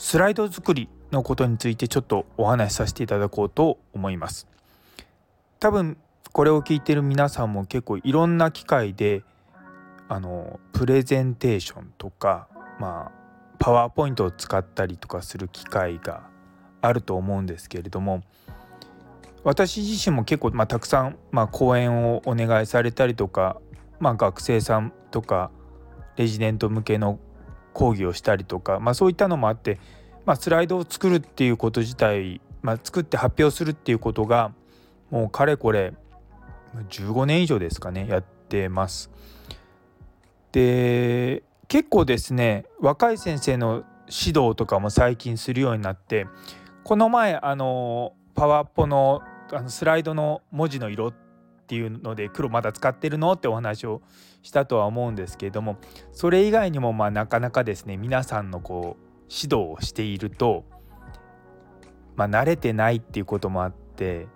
[0.00, 4.46] スライド作りのことについてちょっとお話しさせていただこうと思います。
[5.58, 5.96] 多分
[6.32, 9.24] これを聞いてる皆さんも結構いろんな機会で
[10.08, 12.46] あのプレゼンテーションとか
[12.78, 13.12] まあ
[13.58, 16.22] パワーポイントを使ったりとかする機会が
[16.80, 18.22] あると思うんですけれども
[19.42, 23.60] 私自身も結構、まあ、たくさん、まあ、講演をお願いされたりとか、
[23.98, 25.50] まあ、学生さんとか
[26.16, 27.18] レジデント向けの
[27.72, 29.78] 講義をしたりとか、まあ、そういったのもあって、
[30.26, 34.52] まあ、スライドを作るっていうこと自体、まあ、作って発表するっていうことが
[35.10, 35.94] もうかれこれ
[36.90, 39.10] 15年以上ですかねやってます。
[40.52, 46.26] で結構ですね若い先生の指導とかも最近するようになって
[46.84, 51.27] この前あのパワポのあのスライドの文字の色って
[51.68, 54.00] ていうので黒まだ使ってるのってお話を
[54.42, 55.76] したとは思うんですけれども
[56.12, 60.64] それ以外にもまあなかなかですね皆さんのこう指導をしていると
[62.16, 64.26] まあ慣れてないっていうこともあって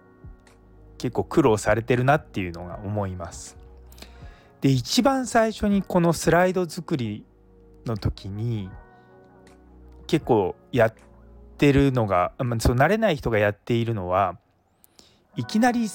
[0.98, 3.56] 結構苦労されてるなっていうのが思います。
[4.60, 7.24] で一番最初にこのスライド作り
[7.86, 8.70] の時に
[10.06, 10.94] 結構やっ
[11.58, 14.36] てるのが、まあ、そう慣れない人がやっているのは
[15.36, 15.88] いきなり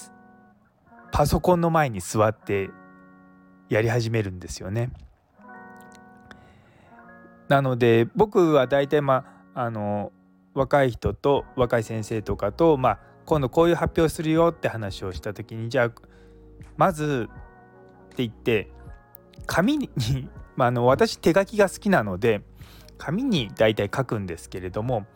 [1.18, 2.70] パソコンの前に座って
[3.70, 4.92] やり始めるんですよね。
[7.48, 10.12] なので僕は大体まああの
[10.54, 15.92] 若い人と若い先生とかと、まあ、今度こういう発表するよって話をした時にじゃあ
[16.76, 17.28] まず
[18.12, 18.70] って言って
[19.48, 19.90] 紙に、
[20.56, 22.44] まあ、の私手書きが好きなので
[23.00, 25.08] 紙に大体書くんですけれども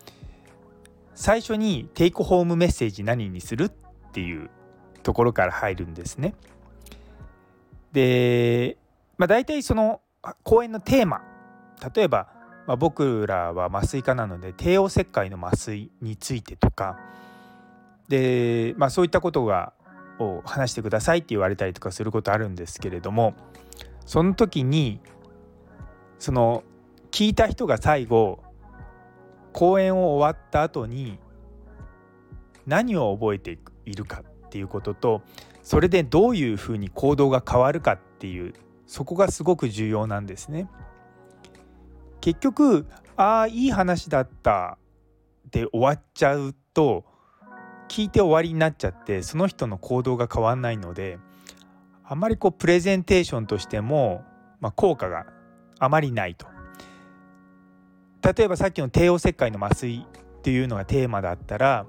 [1.14, 3.72] 最初にテイクホームメッセージ何にするっ
[4.14, 4.50] ていう
[5.02, 6.34] ところから入るんですね。
[7.92, 8.78] で、
[9.18, 10.02] まあ、大体その
[10.44, 11.22] 講演のテーマ。
[11.96, 12.28] 例えば、
[12.68, 17.00] まあ、僕らは麻酔科なので帝王切開の麻酔についてとか。
[18.08, 19.74] で、まあ、そういったことが
[20.20, 23.34] を話してくださいって言われたりとかすることあるんですけれども
[24.06, 25.00] その時に
[26.20, 26.64] その
[27.12, 28.40] 聞いた人が最後
[29.54, 31.20] 講演を終わった後に
[32.66, 34.24] 何を覚えているか。
[34.52, 35.22] っていうことと
[35.64, 38.54] それでどういうふうに行動が変わるかっていう
[38.86, 40.68] そこがすごく重要なんですね。
[42.20, 42.86] 結局
[43.16, 44.78] ああいい話だった
[45.50, 47.06] で終わっちゃうと
[47.88, 51.18] 聞いて終わりになっちゃってその人の行動が変わんないので
[52.04, 54.26] あまりこうプレゼンテーションとしても、
[54.60, 55.26] まあ、効果が
[55.80, 56.46] あまりないと。
[58.22, 60.06] 例えばさっきの帝王切開の麻酔
[60.40, 61.86] っていうのがテーマだったら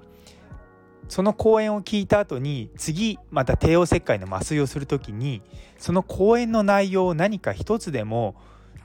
[1.09, 5.41] その講演を聞いた後に次また帝王切開の麻酔をする時に
[5.77, 8.35] その講演の内容を何か一つでも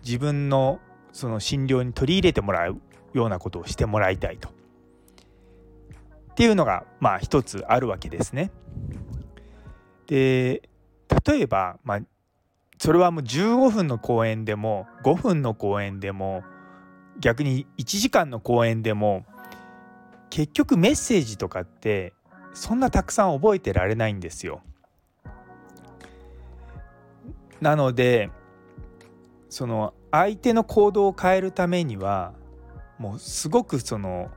[0.05, 0.81] 自分の
[1.13, 2.81] その診療に取り入れてもらう
[3.15, 4.49] ようなことをしてもらいたいと。
[4.49, 8.53] っていうのがまあ一つあるわけですね。
[10.07, 10.63] で
[11.27, 12.01] 例えば、まあ、
[12.79, 16.45] それはもう15分の講演でも5分の講演でも
[17.21, 19.27] 逆に1時間の講演でも
[20.31, 22.13] 結局メッセージとかって
[22.55, 24.63] そんなたくさん覚えてられないんですよ。
[27.61, 28.31] なので
[29.49, 32.33] その相手の行動を変えるためには
[32.99, 34.31] もうすごくその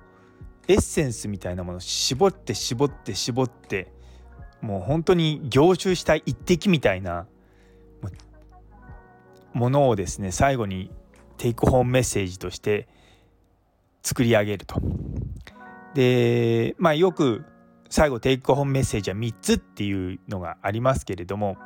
[0.68, 3.91] エッセンスみたいなものを絞って絞って絞って
[4.62, 7.28] もう本当に凝集した一滴みたいな
[9.53, 10.91] ものをですね最後に
[11.38, 12.88] テイクホームメッセージとして
[14.03, 14.80] 作り上げると。
[15.93, 17.43] でまあよく
[17.89, 21.57] 最後テイクホームメッセージは3つっていうのがありますけれども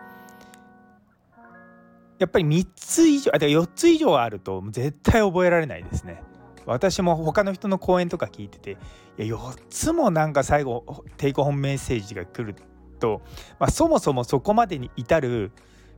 [2.18, 6.24] やっぱり3つ以上あ4つ以上あると絶対覚えられないですね。
[6.66, 8.72] 私も他の人の講演とか聞いてて
[9.20, 12.56] いや4つもなんか最後テイクホームメッセージが来る
[13.00, 13.22] と、
[13.60, 15.52] まあ、そもそもそこまでに至る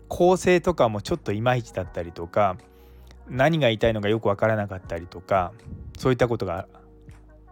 [0.10, 2.58] 構成とかもちょっといまいちだったりとか
[3.30, 5.54] 何が言いたいのかよく分からなかったりとか
[5.98, 6.68] そういったことが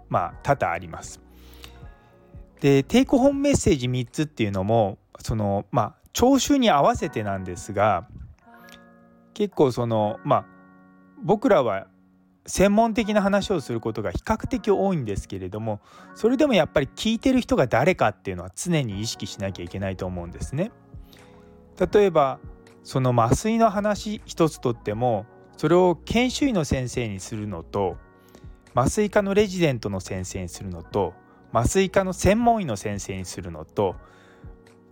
[0.10, 1.22] まあ多々あります。
[2.62, 8.08] でテイクホームメッセージ3つっていうのもそのまあ聴衆に合わせてなんですが
[9.34, 10.46] 結構そのまあ
[11.22, 11.88] 僕らは
[12.48, 15.82] 専門的な話をすることが比較的多いんですけれども
[16.14, 20.72] それでもやっぱり聞いてる人が誰かっていうのは常に意識しなきゃいけないと思うんですね。
[21.92, 22.40] 例えば
[22.84, 25.26] その麻酔の話一つとっても
[25.58, 27.98] それを研修医の先生にするのと
[28.76, 31.14] 麻酔科のレジデントの先生にするのと
[31.54, 33.96] 麻酔科の専門医の先生にするのと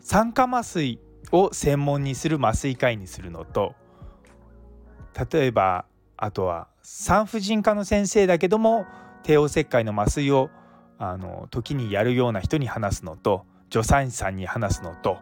[0.01, 1.00] 酸化麻酔
[1.33, 3.75] を専門にする麻酔科医にするのと
[5.31, 5.85] 例えば
[6.15, 8.85] あとは産婦人科の先生だけども
[9.24, 10.50] 帝王切開の麻酔を
[10.97, 15.18] あの時にやるような人に話すのと助産師さんに話すのと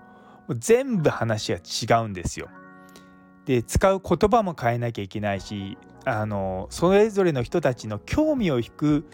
[0.49, 2.49] 全部話が違うんですよ。
[3.45, 9.05] で使う言葉も変えなきゃいけないしあのそれぞれの人たちの興味を引く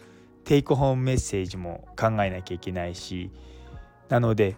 [0.45, 3.31] テイクホームメッセージも考えなきゃいけないし
[4.07, 4.55] なので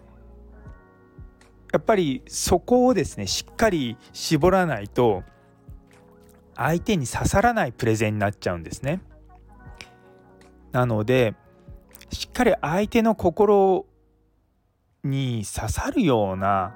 [1.72, 5.22] やっぱりそこをですねしっかり絞らないと
[6.54, 9.00] 相手に刺さらないプレゼンになっちゃうんですね。
[10.72, 11.34] なので
[12.12, 13.86] しっかり相手の心
[15.04, 16.74] に刺さるような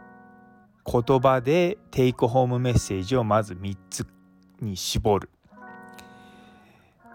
[0.87, 4.07] 言葉でテイクホームメッセージをまず3つ
[4.61, 5.31] に絞る。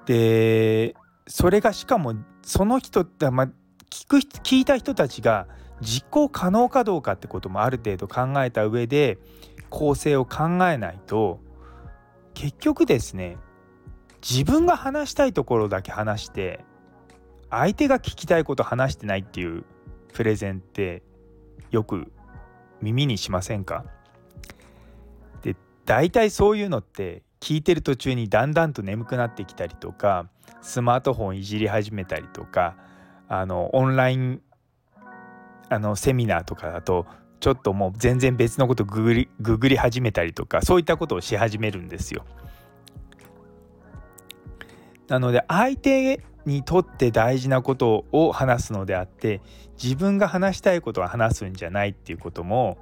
[0.09, 0.95] で
[1.27, 3.47] それがしかもその人って、まあ、
[3.91, 5.45] 聞く聞いた人たちが
[5.81, 9.19] 実行可能かどうかってこともある程度考えた上で
[9.69, 11.39] 構成を考えないと
[12.33, 13.38] 結局ですね
[14.27, 16.65] 自分が話したいところだけ話して
[17.51, 19.63] 相手が聞きたいこと話してないっていう
[20.13, 21.03] プレゼンって
[21.69, 22.11] よく
[22.81, 23.85] 耳にしませんか？
[25.44, 30.30] で大体そういうのって聞いてる途中にだんだんと眠くなってきたりとか
[30.62, 32.75] スマートフォンいじり始めたりとか
[33.27, 34.41] あのオンライン
[35.69, 37.06] あのセミナーとかだと
[37.39, 42.25] ちょっともう全然別のことググりググり始めたりとかそういったことをし始めるんですよ。
[45.07, 49.42] なので相手にとって大事なことを話すのであって
[49.81, 52.77] 自分が話したいことは話すんじゃないっていうことも、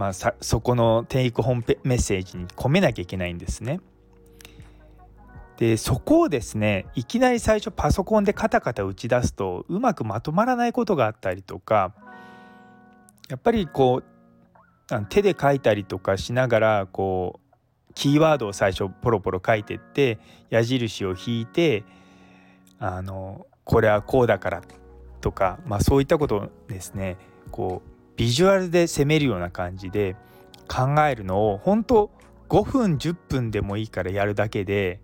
[0.00, 3.80] まあ、そこのテイクホームメッセージに込めなきゃいけないんですね。
[5.58, 11.92] でそこをですねいきなり最初パソコンでカタカタ打ち出すとうまくまとまらないことがあったりとか
[13.28, 14.02] やっぱりこ
[14.90, 17.40] う手で書いたりとかしながらこ
[17.90, 20.18] うキーワードを最初ポロポロ書いてって
[20.48, 21.84] 矢印を引いて
[22.78, 24.62] あのこれはこうだから
[25.20, 27.18] とか、まあ、そういったことをですね
[27.50, 30.16] こうビジュアルで攻めるような感じで
[30.68, 32.10] 考えるのを本当
[32.48, 35.00] 5分10分でもいいからやるだけで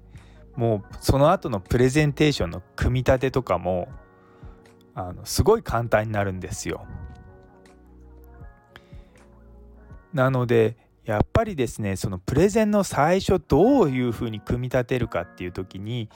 [0.56, 3.88] もうその後のプレゼンテーションの組み立てとかも
[4.94, 6.86] あのすごい簡単になるんですよ。
[10.12, 16.08] なのでやっぱりですねそのプレゼンの最初どういうふうに組み立てるかっていう時に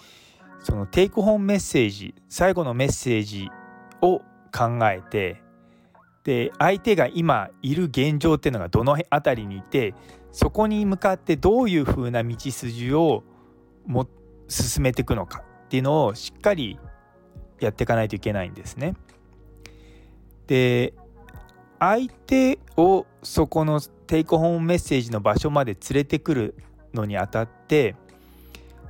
[0.61, 3.49] そのテイクホームメッセージ最後のメッセージ
[4.01, 4.21] を
[4.53, 5.43] 考えて
[6.25, 9.95] で相手が今いる現状っていうのがどの辺りにいて
[10.33, 13.25] そこに向かってどういうふうな道筋を
[13.87, 14.07] も
[14.49, 16.79] 進めていくのかっていうのをしっかり
[17.59, 18.95] やっていかないといけないんですね。
[20.47, 20.95] で
[21.79, 26.55] 相手をそこのテイクホームメッセージの場所まで連れてくる
[26.93, 27.95] のにあたって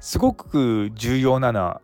[0.01, 1.83] すごく重要なのは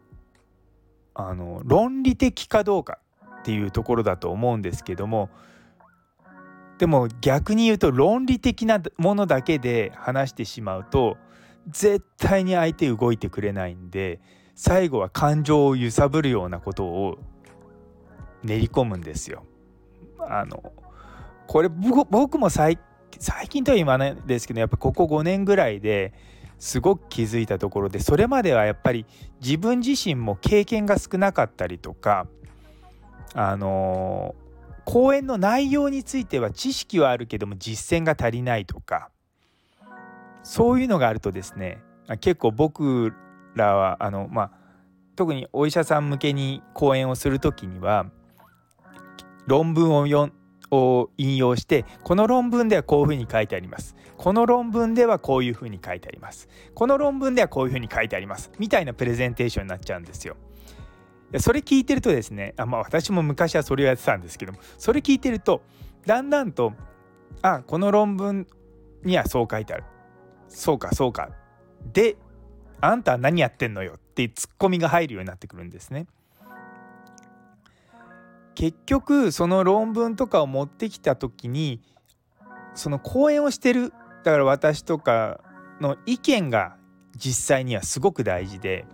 [1.14, 2.98] あの論理的かどうか
[3.46, 5.30] っていうところだと思うんですけども
[6.78, 11.16] でも逆に言うと論理的なものだけで話してしまうと
[11.68, 14.20] 絶対に相手動いてくれないんで
[14.56, 17.18] 最後は感情を揺さぶるようなことを
[18.42, 19.44] 練り込むんですよ。
[20.18, 20.72] あの
[21.46, 22.80] これ僕も最
[23.48, 26.14] 近とは言わないですけどやっぱここ5年ぐらいで
[26.58, 29.06] すごく気づいたところでそれまではやっぱり
[29.40, 32.26] 自分自身も経験が少なかったりとか
[33.38, 34.34] あの
[34.86, 39.10] 講演の内容については知識はあるけども実践が足りないとか
[40.42, 41.82] そういうのがあるとですね
[42.20, 43.12] 結構僕
[43.54, 44.50] らはあのまあ
[45.16, 48.06] 特にお医者さん向けに講演をする時には
[49.46, 50.32] 論文を読
[50.70, 53.96] を引用してこの論文ではこういうふうに書いてあります。
[54.16, 56.48] この論文ではこういうふうに書いてあります。
[56.74, 58.50] この論文ではこういうふうに書いてあります。
[58.58, 60.36] みたいなプレゼンテーションになっちゃうんですよ。
[61.38, 65.62] それ聞いてるとですねあまあ私も昔はそれをやってたんですけどもそれ聞いてると
[66.06, 66.72] だんだんと
[67.42, 68.46] あこの論文
[69.02, 69.84] にはそう書いてある。
[70.48, 71.30] そうかそうか。
[71.92, 72.16] で
[72.80, 73.94] あんたは何やってんのよ？
[73.96, 76.06] ってツッコミが入るようになってくるんですね。
[78.54, 81.82] 結局その論文とかを持ってきた時に
[82.74, 83.92] その講演をしてる
[84.24, 85.40] だから私とか
[85.80, 86.76] の意見が
[87.16, 88.86] 実際にはすごく大事で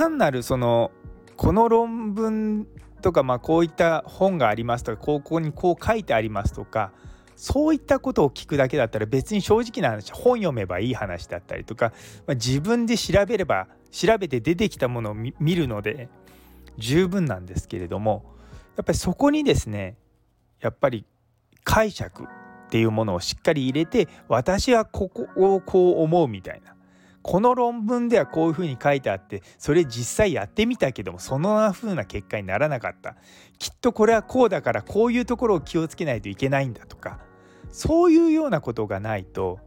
[0.00, 0.92] 単なるその
[1.36, 2.66] この論文
[3.02, 6.92] とかまあこういった本がありますとかここにこう書いてありますとか
[7.36, 11.92] そういったことを聞くだけだったら別に正直な話本読めばいい話だったりとか、
[12.26, 16.08] まあ、自分で調べれば調べて出てきたものを見るので
[16.78, 18.24] 十分なんですけれども
[18.78, 19.98] やっぱりそこにですね
[20.62, 21.04] やっぱり
[21.62, 22.26] 解釈っ
[22.70, 26.74] ていうものをしっかり入れて私はここをこう思うみたいな
[27.22, 33.16] この論文ではこういうふうに書いてあってそれ実際やってみたけどもそのふうな結果にならなかった
[33.58, 37.20] きっとこれはこうだからこういうところを気をつけないといけないんだとか
[37.70, 39.58] そういうようなことがないと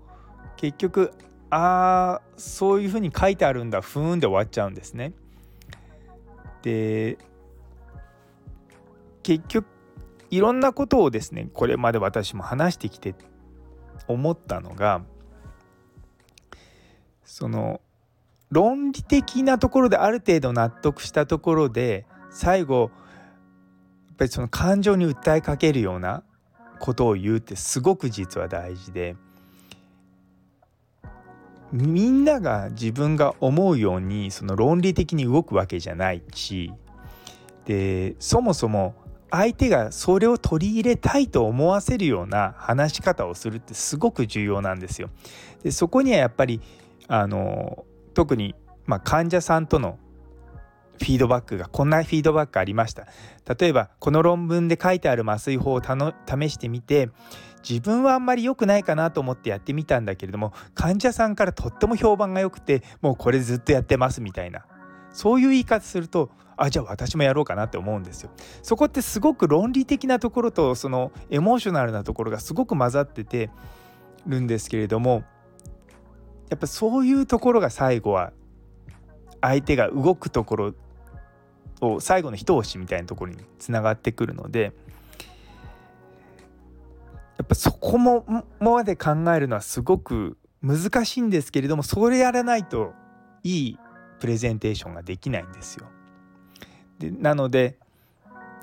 [0.57, 1.11] 結局
[1.49, 5.13] ああそういうふうに書いてあるんだふーんで終わっちゃうんですね。
[6.63, 7.17] で
[9.21, 9.67] 結局
[10.31, 13.13] いろんなことをですねこれまで私も話してきて
[14.07, 15.03] 思ったのが
[17.25, 17.81] その
[18.49, 22.91] 論理的なところである程度納得したところで最後
[24.09, 26.23] やっぱりその感情に訴えかけるような
[26.79, 29.15] ことを言うってすごく実は大事で
[31.71, 36.71] みんなが自分が思うようにその論理的に動くわけじゃないし
[37.65, 38.93] でそもそも
[39.31, 45.09] 相手がそれを取り入れたいと思わせるような話し方をするってすごく重要なんですよ。
[45.63, 46.61] でそこにはやっぱり
[47.07, 48.55] あの特に、
[48.85, 49.97] まあ、患者さんとの
[50.99, 53.07] フィードバックがこんなフィードバックありました
[53.57, 57.09] 例えばこの論文で書いてある麻酔法を試してみて
[57.67, 64.65] 自分はあんまり良くないかなと思ってやってみたんだけれども患者さんからとっても評判が良くてもうこれずっとやってますみたいな
[65.11, 68.31] そういう言い方するとあじゃあ私もやろうかなって思うんですよ。
[68.61, 73.49] そこってすごく論理的なところとそのエモーショナルなところがすごく混ざってて
[74.27, 75.23] るんですけれども
[76.53, 78.31] やっぱそういうところが最後は
[79.41, 80.73] 相手が動くところ
[81.81, 84.71] を最後の一押しみたいなところにつながってくるので
[87.37, 92.93] やっぱそこもまで考えるのはすごく難しいんですけれどもそれやらないと
[93.41, 93.79] いい
[94.19, 95.87] プレゼンテーションができないんですよ。
[96.99, 97.79] でなので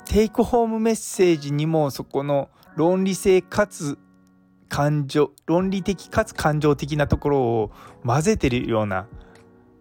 [0.04, 3.98] テイクホームメッセージにもそこの論理性かつ
[4.70, 7.70] 感情論理的かつ感情的なところを
[8.06, 9.06] 混ぜてるような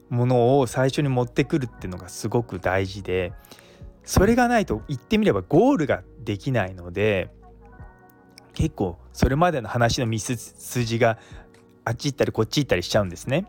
[0.10, 3.32] ものを最初に持ってくるっていうのがすごく大事で
[4.04, 7.30] それがないと言ってみればゴールができないので
[8.54, 11.20] 結構それまでの話の道筋が
[11.86, 13.46] あっち行ったりこっち行ったりしちゃうんですね。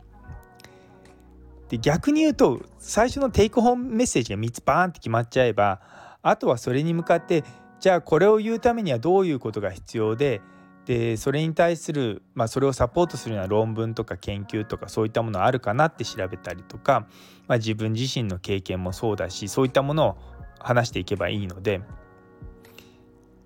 [1.71, 5.81] で逆に言うと最初のテイクホームメッセージが3つバーンって決まっちゃえば
[6.21, 7.45] あとはそれに向かって
[7.79, 10.43] じゃあこれを言うためにはどういうことが必要で
[10.87, 17.07] でそれに対する、まあ、それをサポートするような論文とか研究とかそういったものあるかなって調べたりとか、
[17.47, 20.17] まあ、自分自身の経験もそうだしそういったものを
[20.59, 21.81] 話していけばいいので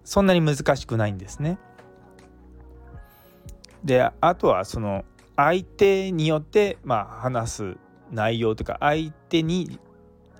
[0.05, 1.59] そんなに難しくないんですね。
[3.85, 5.05] であとはその
[5.37, 7.77] 相手によってまあ話す
[8.11, 9.79] 内容とか相手に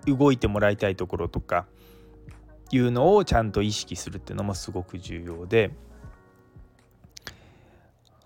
[0.07, 1.67] 動いてもらいたいところとか
[2.71, 5.71] いうのをちゃんと意識するっていうのもすごく重要で。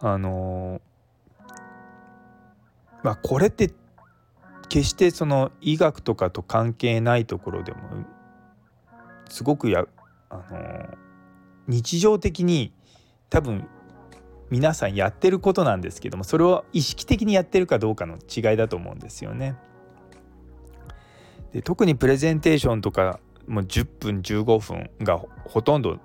[0.01, 0.81] あの
[3.03, 3.73] まあこれって
[4.69, 7.79] 決してその医学とかと関係ないところでも
[9.29, 9.87] すごくや
[10.31, 10.89] あの
[11.67, 12.73] 日常的に
[13.31, 13.67] 多分
[14.51, 19.57] 皆さんやってることなんですけどもそれを意識的にやってるかどうかの違いだと思うんですよね。
[21.53, 25.99] で特にプレゼンテーションとかもう10分15分がほとんど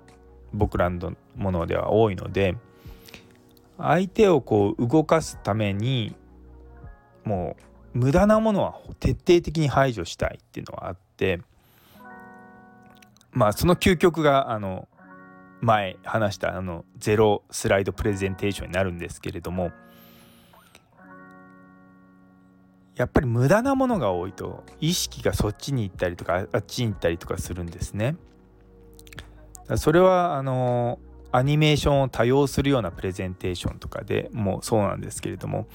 [0.52, 2.56] 僕らのものでは多いので
[3.78, 6.14] 相手をこう動かすために
[7.24, 7.56] も
[7.94, 11.40] う無駄なものは徹底的に排除したいっていうのがあって
[13.32, 14.88] まあその究極があの
[15.60, 19.72] 前話したあのゼロスライドプレゼンテーションになるんですけれども
[22.96, 28.16] やっぱり無駄なものが多いと意識がそっちに行ったりとかあっちに行ったりとかするんですね。
[29.76, 30.98] それはあの
[31.34, 35.66] アニメーションを多用するようなプレゼンテーションとかでもそうなんですけれども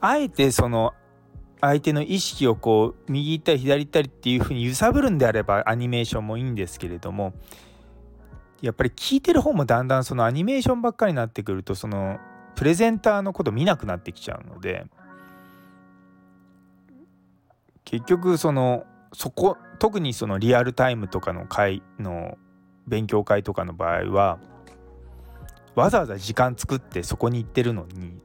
[0.00, 0.94] あえてその
[1.60, 7.34] 相手の意識をこう右行ったり左行ったりっていうふうに揺さぶるんであればアニメーションもいいんですけれども
[8.62, 12.18] やっぱり聞いてる方もだんだんそのアニメーションばっかりになってくるとその
[12.56, 14.86] プレゼンターのこと見なくなってきちゃうので
[17.84, 22.36] 結局そのそこ特にそのリアルタイムとかの会の
[22.88, 24.40] 勉強会とかの場合は
[25.74, 28.18] わざわざ時間作ってそこに行ってるのに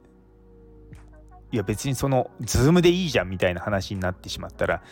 [1.52, 4.82] いや別にそのズームでいいじゃんみたいな話になってしまったら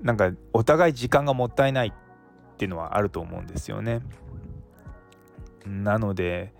[0.00, 4.00] なんかお互い時間がもったいないっていうのはあると思うんですよね。
[5.66, 6.52] なので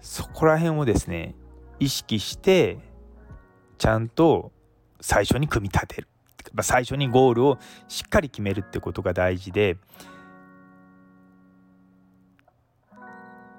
[0.00, 1.34] そこら辺をですね
[1.78, 2.78] 意識して
[3.78, 4.52] ちゃんと
[5.00, 6.08] 最初に組み立てる
[6.62, 9.78] 最初にゴールをしっかり決めるってことが大事で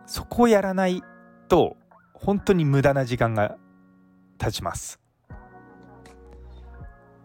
[0.05, 1.03] そこをやらない
[1.47, 1.77] と
[2.13, 3.57] 本当に無駄な時間が
[4.37, 4.99] 経ちます。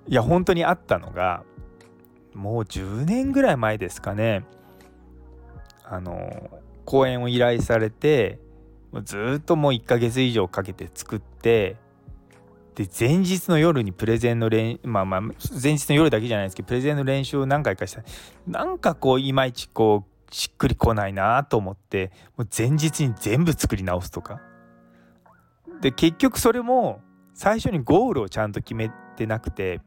[0.06, 1.44] いや本当にあったのが
[2.34, 4.44] もう10年ぐらい前ですかね。
[5.84, 6.50] あの
[6.84, 8.38] 講演を依頼されて
[9.04, 11.76] ずっともう1ヶ月以上かけて作って
[12.74, 18.02] で前日の夜にプレゼンの練まあまあ前日の夜だけじゃないですけどプレゼンの練習を何回かした。
[18.46, 24.40] なんかこういまいちこうしっくりこないなと思ってもう前日に全部作り直すとか
[25.80, 27.00] で結局それも
[27.34, 29.80] 最初にゴールをちゃんと決めてなくて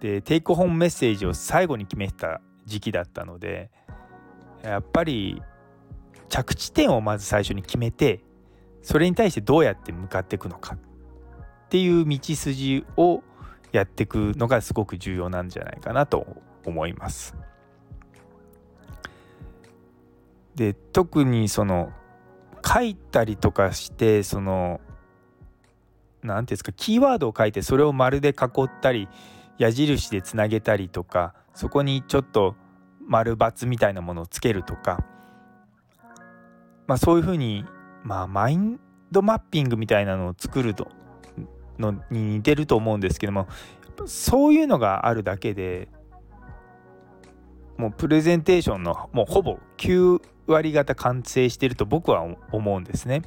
[0.00, 3.70] でテイクホームメッセージを最後に決めてた時期だったので
[4.62, 5.42] やっぱり
[6.28, 8.24] 着地点をまず最初に決めて
[8.80, 13.22] それに対してどうやって向かっていくのかっていう道筋を
[13.70, 16.26] やっていくのがすごく重要なんじゃないかなと
[16.64, 17.34] 思います。
[20.54, 21.92] で特にその
[22.64, 24.80] 書いたりとかしてその
[26.22, 29.08] 何て言うんですかキーワードを書いてそれを丸で囲ったり
[29.58, 32.56] 矢印でつなげたりとかそこにちょっと
[33.06, 35.04] 丸×みたいなものをつけるとか、
[36.86, 37.64] まあ、そういうふうに、
[38.04, 38.80] まあ、マイン
[39.10, 40.88] ドマッピングみたいなのを作ると
[41.78, 43.48] のに似てると思うんですけども
[44.06, 45.88] そういうのがあるだけで
[47.76, 53.22] もうプレゼンテーションのもうほぼ9割方完成してると僕は思うんですね。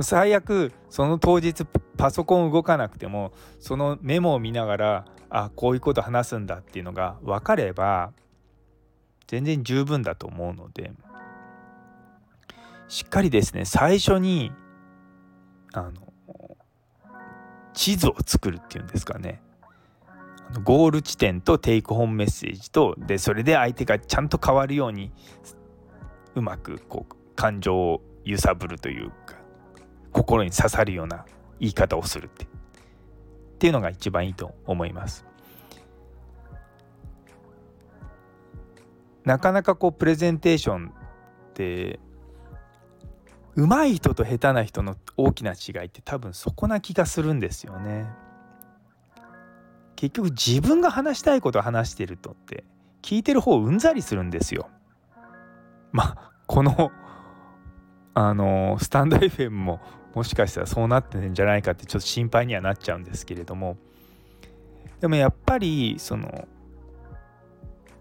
[0.00, 1.64] 最悪その当日
[1.96, 8.12] パソコン動かなくてもそのメモを見ながらあこういうこと話すんだっていうのが分かれば
[9.26, 10.92] 全然十分だと思うので
[12.88, 14.52] しっかりですね最初に
[15.72, 15.92] あの
[17.72, 19.42] 地図を作るっていうんですかね
[20.62, 25.10] ゴール地点とテイクホームメッセージとでそれで相手がちゃんと変わるように
[26.36, 29.36] うまくこう感情を揺さぶるというか
[30.12, 31.24] 心に刺さるような
[31.58, 32.48] 言い方をするってっ
[33.58, 35.24] ていうのが一番いいと思います。
[39.24, 41.98] なかなかこうプレゼンテーションって
[43.56, 48.06] 上手い人と下手な人の大きな違いって多分そこな気がするんですよね。
[49.96, 52.64] 結局自分が話したいことを話してるとって
[53.00, 54.68] 聞いてる方うんざりするんですよ。
[55.96, 56.92] まあこの
[58.12, 59.80] あのスタンド FM も
[60.14, 63.78] もしかしたらそうなってるんじゃないかってちょっと心配にはなっちゃうんですけれども。
[65.00, 66.48] でもやっぱりその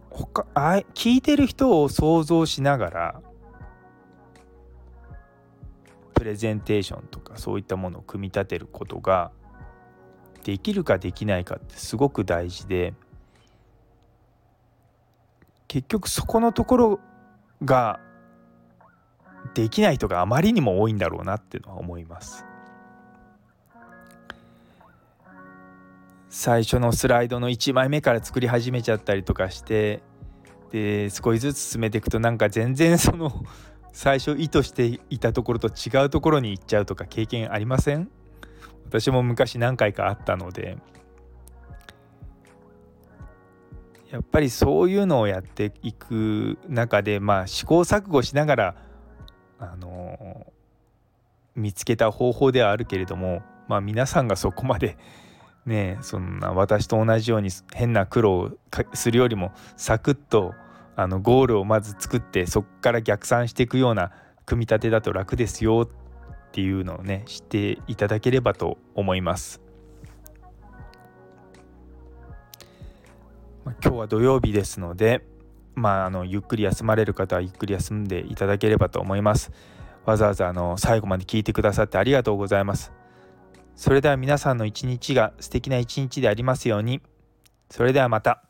[0.09, 3.21] 他あ聞いてる人を想像しながら
[6.13, 9.31] プレゼンテーションとかそういったものを組み立てることが
[10.43, 12.93] できるかできないかってすごく大事で
[15.67, 16.99] 結局そこのところ
[17.65, 17.99] が
[19.53, 22.45] できない人があまりにも多いんだろうなっていうのは思います。
[26.29, 30.01] 最初のスライドの1枚目から作り始めちゃったりとかして
[30.71, 33.31] で少しずつ進めていくとなんか全然その
[33.93, 38.09] 最初意図していたところと違うところに行っちゃうとか経験ありません？
[38.85, 40.77] 私も昔何回かあったので
[44.11, 48.75] やっぱりそういうのをやっていく中でまあ試行錯誤しながら
[49.59, 50.45] あの
[51.55, 54.97] 見つけた方法ではあるけれどもまあ皆さんがそこまで
[55.65, 58.51] ねそんな私と同じように変な苦労を
[58.93, 60.53] するよりもサクッと
[60.95, 64.11] あのゴールをまず作ってそこから逆算していくような
[64.45, 69.64] 組み立てだと楽ですよっていうのをね知っていただければと思います。
[73.65, 75.25] まあ、今日は土曜日ですので、
[75.73, 79.51] まあ、あのゆっくり休まれる方はゆっくり休んでいただければと思います。
[80.05, 82.93] わざわざあの最後まで聞いてくださってありがとうございます。
[83.75, 87.01] それでは皆さんの一日が素敵な一日でありますように。
[87.71, 88.43] それではまた。